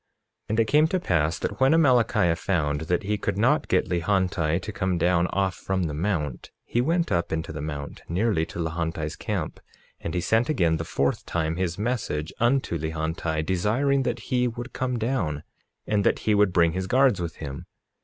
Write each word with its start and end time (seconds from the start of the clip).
47:12 0.49 0.49
And 0.49 0.59
it 0.59 0.65
came 0.65 0.87
to 0.87 0.99
pass 0.99 1.37
that 1.37 1.59
when 1.59 1.73
Amalickiah 1.75 2.35
found 2.39 2.81
that 2.89 3.03
he 3.03 3.19
could 3.19 3.37
not 3.37 3.67
get 3.67 3.87
Lehonti 3.87 4.59
to 4.59 4.71
come 4.71 4.97
down 4.97 5.27
off 5.27 5.53
from 5.53 5.83
the 5.83 5.93
mount, 5.93 6.49
he 6.65 6.81
went 6.81 7.11
up 7.11 7.31
into 7.31 7.51
the 7.53 7.61
mount, 7.61 8.01
nearly 8.09 8.43
to 8.47 8.57
Lehonti's 8.57 9.15
camp; 9.15 9.59
and 9.99 10.15
he 10.15 10.19
sent 10.19 10.49
again 10.49 10.77
the 10.77 10.83
fourth 10.83 11.27
time 11.27 11.55
his 11.55 11.77
message 11.77 12.33
unto 12.39 12.79
Lehonti, 12.79 13.45
desiring 13.45 14.01
that 14.01 14.21
he 14.31 14.47
would 14.47 14.73
come 14.73 14.97
down, 14.97 15.43
and 15.85 16.03
that 16.03 16.17
he 16.25 16.33
would 16.33 16.51
bring 16.51 16.71
his 16.71 16.87
guards 16.87 17.21
with 17.21 17.35
him. 17.35 17.67